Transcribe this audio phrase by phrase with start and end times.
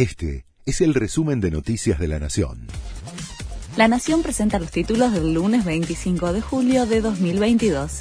[0.00, 2.68] Este es el resumen de Noticias de la Nación.
[3.76, 8.00] La Nación presenta los títulos del lunes 25 de julio de 2022.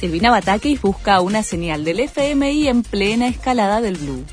[0.00, 4.24] Silvina Batakis busca una señal del FMI en plena escalada del Blue.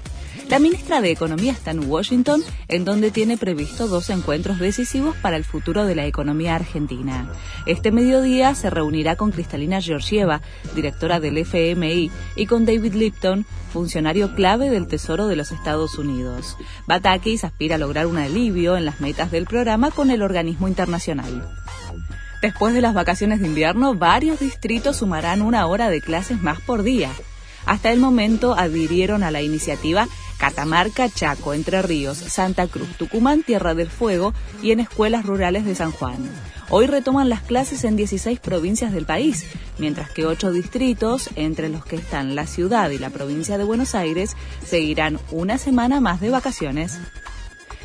[0.54, 5.36] La ministra de Economía está en Washington, en donde tiene previsto dos encuentros decisivos para
[5.36, 7.28] el futuro de la economía argentina.
[7.66, 10.44] Este mediodía se reunirá con Cristalina Georgieva,
[10.76, 16.56] directora del FMI, y con David Lipton, funcionario clave del Tesoro de los Estados Unidos.
[16.86, 21.50] Batakis aspira a lograr un alivio en las metas del programa con el organismo internacional.
[22.44, 26.84] Después de las vacaciones de invierno, varios distritos sumarán una hora de clases más por
[26.84, 27.10] día.
[27.66, 30.08] Hasta el momento adhirieron a la iniciativa
[30.44, 35.74] Catamarca, Chaco, Entre Ríos, Santa Cruz, Tucumán, Tierra del Fuego y en escuelas rurales de
[35.74, 36.18] San Juan.
[36.70, 39.46] Hoy retoman las clases en 16 provincias del país,
[39.78, 43.96] mientras que ocho distritos, entre los que están la ciudad y la provincia de Buenos
[43.96, 44.36] Aires,
[44.66, 47.00] seguirán una semana más de vacaciones.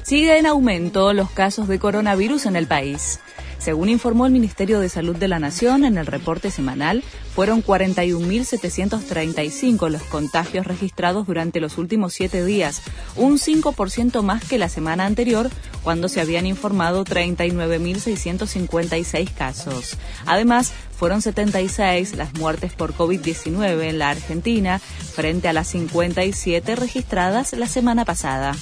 [0.02, 3.20] Sigue en aumento los casos de coronavirus en el país.
[3.68, 9.90] Según informó el Ministerio de Salud de la Nación en el reporte semanal, fueron 41.735
[9.90, 12.80] los contagios registrados durante los últimos siete días,
[13.14, 15.50] un 5% más que la semana anterior,
[15.82, 19.98] cuando se habían informado 39.656 casos.
[20.24, 27.52] Además, fueron 76 las muertes por COVID-19 en la Argentina, frente a las 57 registradas
[27.52, 28.54] la semana pasada.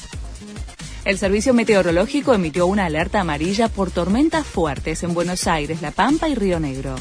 [1.06, 6.28] El Servicio Meteorológico emitió una alerta amarilla por tormentas fuertes en Buenos Aires, La Pampa
[6.28, 6.96] y Río Negro.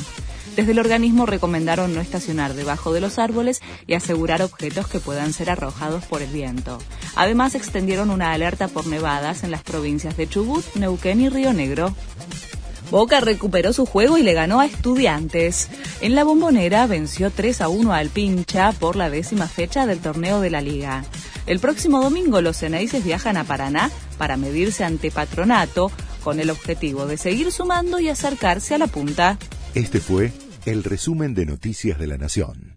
[0.55, 5.33] Desde el organismo recomendaron no estacionar debajo de los árboles y asegurar objetos que puedan
[5.33, 6.77] ser arrojados por el viento.
[7.15, 11.91] Además, extendieron una alerta por nevadas en las provincias de Chubut, Neuquén y Río Negro.
[12.91, 15.67] Boca recuperó su juego y le ganó a Estudiantes.
[16.01, 20.41] En la bombonera venció 3 a 1 al Pincha por la décima fecha del torneo
[20.41, 21.03] de la liga.
[21.47, 25.91] El próximo domingo los Ceneices viajan a Paraná para medirse ante Patronato
[26.23, 29.37] con el objetivo de seguir sumando y acercarse a la punta.
[29.75, 30.31] Este fue
[30.65, 32.74] el resumen de Noticias de la Nación.